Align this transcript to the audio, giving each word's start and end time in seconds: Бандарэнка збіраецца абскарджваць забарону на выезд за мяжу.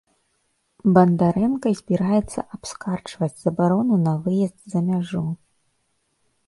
Бандарэнка 0.95 1.73
збіраецца 1.79 2.39
абскарджваць 2.57 3.33
забарону 3.43 3.95
на 4.09 4.13
выезд 4.27 4.57
за 4.77 4.87
мяжу. 4.91 5.25